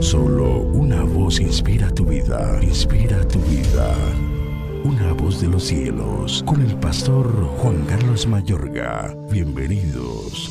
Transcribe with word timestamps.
Solo 0.00 0.60
una 0.60 1.02
voz 1.02 1.40
inspira 1.40 1.90
tu 1.90 2.04
vida, 2.04 2.60
inspira 2.62 3.26
tu 3.26 3.38
vida. 3.40 3.94
Una 4.84 5.12
voz 5.14 5.40
de 5.40 5.48
los 5.48 5.64
cielos, 5.64 6.44
con 6.46 6.60
el 6.60 6.76
pastor 6.76 7.26
Juan 7.58 7.84
Carlos 7.86 8.26
Mayorga. 8.26 9.16
Bienvenidos. 9.30 10.50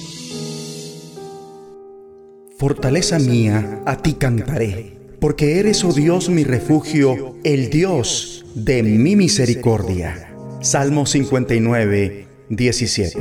Fortaleza 2.57 3.19
mía, 3.19 3.81
a 3.85 3.97
ti 3.97 4.13
cantaré, 4.13 4.97
porque 5.19 5.59
eres, 5.59 5.83
oh 5.83 5.93
Dios, 5.93 6.29
mi 6.29 6.43
refugio, 6.43 7.35
el 7.43 7.69
Dios 7.69 8.45
de 8.55 8.81
mi 8.81 9.15
misericordia. 9.15 10.35
Salmo 10.61 11.05
59, 11.05 12.27
17. 12.49 13.19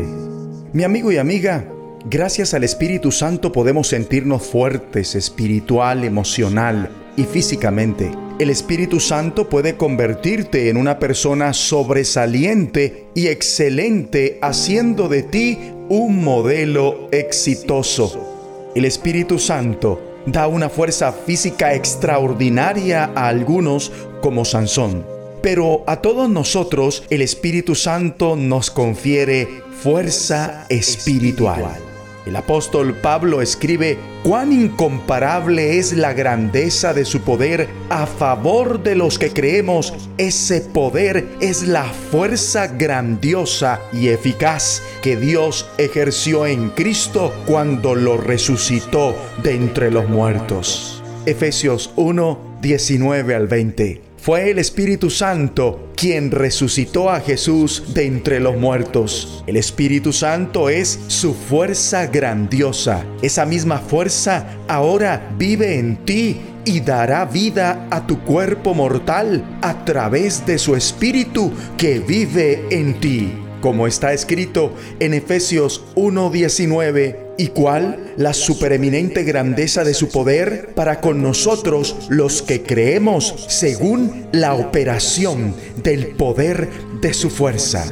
Mi 0.72 0.84
amigo 0.84 1.12
y 1.12 1.18
amiga, 1.18 1.68
Gracias 2.06 2.52
al 2.52 2.64
Espíritu 2.64 3.10
Santo 3.10 3.50
podemos 3.50 3.88
sentirnos 3.88 4.42
fuertes 4.42 5.14
espiritual, 5.14 6.04
emocional 6.04 6.90
y 7.16 7.24
físicamente. 7.24 8.10
El 8.38 8.50
Espíritu 8.50 9.00
Santo 9.00 9.48
puede 9.48 9.78
convertirte 9.78 10.68
en 10.68 10.76
una 10.76 10.98
persona 10.98 11.54
sobresaliente 11.54 13.06
y 13.14 13.28
excelente, 13.28 14.38
haciendo 14.42 15.08
de 15.08 15.22
ti 15.22 15.58
un 15.88 16.22
modelo 16.22 17.08
exitoso. 17.10 18.72
El 18.74 18.84
Espíritu 18.84 19.38
Santo 19.38 20.20
da 20.26 20.46
una 20.46 20.68
fuerza 20.68 21.10
física 21.10 21.72
extraordinaria 21.72 23.12
a 23.14 23.28
algunos 23.28 23.90
como 24.20 24.44
Sansón. 24.44 25.06
Pero 25.40 25.84
a 25.86 26.02
todos 26.02 26.28
nosotros 26.28 27.04
el 27.08 27.22
Espíritu 27.22 27.74
Santo 27.74 28.36
nos 28.36 28.70
confiere 28.70 29.48
fuerza 29.80 30.66
espiritual. 30.68 31.93
El 32.26 32.36
apóstol 32.36 32.94
Pablo 32.94 33.42
escribe 33.42 33.98
cuán 34.22 34.52
incomparable 34.52 35.78
es 35.78 35.92
la 35.92 36.14
grandeza 36.14 36.94
de 36.94 37.04
su 37.04 37.20
poder 37.20 37.68
a 37.90 38.06
favor 38.06 38.82
de 38.82 38.94
los 38.94 39.18
que 39.18 39.30
creemos. 39.30 39.92
Ese 40.16 40.62
poder 40.62 41.26
es 41.40 41.68
la 41.68 41.84
fuerza 41.84 42.66
grandiosa 42.68 43.80
y 43.92 44.08
eficaz 44.08 44.82
que 45.02 45.16
Dios 45.16 45.68
ejerció 45.76 46.46
en 46.46 46.70
Cristo 46.70 47.34
cuando 47.46 47.94
lo 47.94 48.16
resucitó 48.16 49.14
de 49.42 49.54
entre 49.54 49.90
los 49.90 50.08
muertos. 50.08 51.02
Efesios 51.26 51.90
1, 51.96 52.58
19 52.62 53.34
al 53.34 53.48
20. 53.48 54.13
Fue 54.24 54.50
el 54.50 54.58
Espíritu 54.58 55.10
Santo 55.10 55.90
quien 55.94 56.30
resucitó 56.30 57.10
a 57.10 57.20
Jesús 57.20 57.92
de 57.92 58.06
entre 58.06 58.40
los 58.40 58.56
muertos. 58.56 59.44
El 59.46 59.58
Espíritu 59.58 60.14
Santo 60.14 60.70
es 60.70 60.98
su 61.08 61.34
fuerza 61.34 62.06
grandiosa. 62.06 63.04
Esa 63.20 63.44
misma 63.44 63.80
fuerza 63.80 64.46
ahora 64.66 65.30
vive 65.36 65.78
en 65.78 66.06
ti 66.06 66.40
y 66.64 66.80
dará 66.80 67.26
vida 67.26 67.86
a 67.90 68.06
tu 68.06 68.18
cuerpo 68.20 68.72
mortal 68.72 69.44
a 69.60 69.84
través 69.84 70.46
de 70.46 70.56
su 70.56 70.74
Espíritu 70.74 71.52
que 71.76 71.98
vive 71.98 72.64
en 72.70 72.98
ti. 73.00 73.30
Como 73.60 73.86
está 73.86 74.14
escrito 74.14 74.72
en 75.00 75.12
Efesios 75.12 75.84
1:19, 75.96 77.23
¿Y 77.36 77.48
cuál? 77.48 78.14
La 78.16 78.32
supereminente 78.32 79.24
grandeza 79.24 79.82
de 79.82 79.94
su 79.94 80.08
poder 80.08 80.72
para 80.74 81.00
con 81.00 81.20
nosotros 81.20 81.96
los 82.08 82.42
que 82.42 82.62
creemos 82.62 83.46
según 83.48 84.28
la 84.32 84.54
operación 84.54 85.54
del 85.82 86.08
poder 86.14 86.68
de 87.00 87.12
su 87.12 87.30
fuerza. 87.30 87.84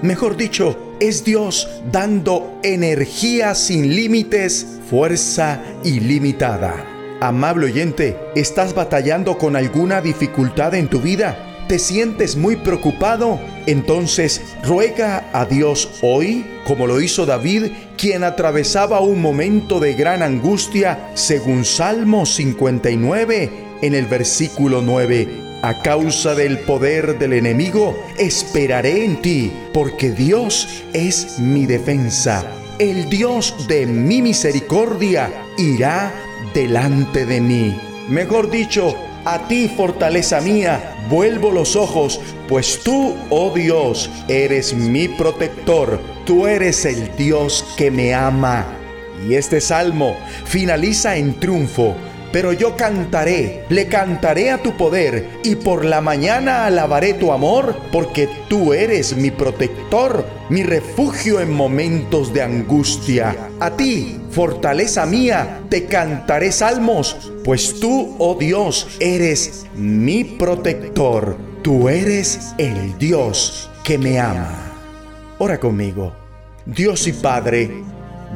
Mejor 0.00 0.36
dicho, 0.36 0.94
es 0.98 1.24
Dios 1.24 1.68
dando 1.92 2.58
energía 2.62 3.54
sin 3.54 3.94
límites, 3.94 4.66
fuerza 4.88 5.60
ilimitada. 5.84 6.84
Amable 7.20 7.66
oyente, 7.66 8.16
¿estás 8.34 8.74
batallando 8.74 9.36
con 9.36 9.56
alguna 9.56 10.00
dificultad 10.00 10.74
en 10.74 10.88
tu 10.88 11.00
vida? 11.00 11.45
¿Te 11.68 11.80
sientes 11.80 12.36
muy 12.36 12.54
preocupado? 12.54 13.40
Entonces 13.66 14.40
ruega 14.62 15.28
a 15.32 15.46
Dios 15.46 15.98
hoy, 16.00 16.46
como 16.64 16.86
lo 16.86 17.00
hizo 17.00 17.26
David, 17.26 17.72
quien 17.98 18.22
atravesaba 18.22 19.00
un 19.00 19.20
momento 19.20 19.80
de 19.80 19.94
gran 19.94 20.22
angustia, 20.22 21.10
según 21.14 21.64
Salmo 21.64 22.24
59, 22.24 23.50
en 23.82 23.94
el 23.96 24.06
versículo 24.06 24.80
9. 24.80 25.28
A 25.62 25.82
causa 25.82 26.36
del 26.36 26.60
poder 26.60 27.18
del 27.18 27.32
enemigo, 27.32 27.98
esperaré 28.16 29.04
en 29.04 29.20
ti, 29.20 29.52
porque 29.74 30.12
Dios 30.12 30.84
es 30.92 31.40
mi 31.40 31.66
defensa. 31.66 32.44
El 32.78 33.08
Dios 33.08 33.66
de 33.66 33.86
mi 33.86 34.22
misericordia 34.22 35.32
irá 35.58 36.14
delante 36.54 37.26
de 37.26 37.40
mí. 37.40 37.76
Mejor 38.08 38.50
dicho, 38.50 38.94
a 39.26 39.48
ti, 39.48 39.68
fortaleza 39.68 40.40
mía, 40.40 40.94
vuelvo 41.10 41.50
los 41.50 41.74
ojos, 41.74 42.20
pues 42.48 42.80
tú, 42.84 43.16
oh 43.28 43.52
Dios, 43.52 44.08
eres 44.28 44.72
mi 44.72 45.08
protector, 45.08 46.00
tú 46.24 46.46
eres 46.46 46.84
el 46.84 47.14
Dios 47.16 47.64
que 47.76 47.90
me 47.90 48.14
ama. 48.14 48.64
Y 49.28 49.34
este 49.34 49.60
salmo 49.60 50.16
finaliza 50.44 51.16
en 51.16 51.40
triunfo 51.40 51.96
pero 52.32 52.52
yo 52.52 52.76
cantaré, 52.76 53.64
le 53.68 53.86
cantaré 53.86 54.50
a 54.50 54.62
tu 54.62 54.76
poder, 54.76 55.26
y 55.42 55.56
por 55.56 55.84
la 55.84 56.00
mañana 56.00 56.66
alabaré 56.66 57.14
tu 57.14 57.32
amor, 57.32 57.76
porque 57.92 58.28
tú 58.48 58.72
eres 58.72 59.16
mi 59.16 59.30
protector, 59.30 60.26
mi 60.48 60.62
refugio 60.62 61.40
en 61.40 61.52
momentos 61.52 62.32
de 62.32 62.42
angustia. 62.42 63.36
A 63.60 63.70
ti, 63.70 64.20
fortaleza 64.30 65.06
mía, 65.06 65.62
te 65.68 65.86
cantaré 65.86 66.52
salmos, 66.52 67.32
pues 67.44 67.80
tú, 67.80 68.16
oh 68.18 68.34
Dios, 68.34 68.88
eres 69.00 69.66
mi 69.74 70.24
protector, 70.24 71.36
tú 71.62 71.88
eres 71.88 72.54
el 72.58 72.98
Dios 72.98 73.70
que 73.84 73.98
me 73.98 74.18
ama. 74.20 74.74
Ora 75.38 75.58
conmigo. 75.58 76.12
Dios 76.64 77.06
y 77.06 77.12
Padre, 77.12 77.84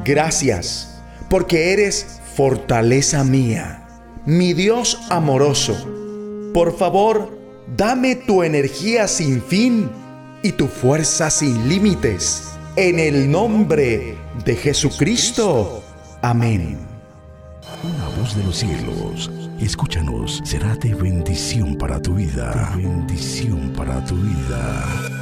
gracias, 0.05 1.03
porque 1.29 1.73
eres 1.73 2.21
fortaleza 2.37 3.25
mía 3.25 3.80
mi 4.31 4.55
Dios 4.55 4.97
amoroso, 5.11 5.75
por 6.55 6.77
favor, 6.77 7.37
dame 7.77 8.15
tu 8.15 8.45
energía 8.45 9.09
sin 9.09 9.43
fin 9.43 9.91
y 10.41 10.53
tu 10.53 10.69
fuerza 10.69 11.31
sin 11.31 11.69
límites. 11.69 12.45
En 12.77 13.01
el 13.01 13.29
nombre 13.29 14.17
de 14.45 14.55
Jesucristo. 14.55 15.83
Amén. 16.23 16.79
Una 17.83 18.09
voz 18.21 18.37
de 18.37 18.45
los 18.45 18.57
cielos, 18.57 19.33
escúchanos, 19.59 20.41
será 20.45 20.77
de 20.77 20.95
bendición 20.95 21.77
para 21.77 22.01
tu 22.01 22.15
vida. 22.15 22.73
bendición 22.77 23.73
para 23.77 24.05
tu 24.05 24.15
vida. 24.15 25.20